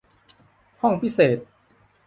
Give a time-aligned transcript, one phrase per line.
[0.81, 1.37] ห้องพิเศษ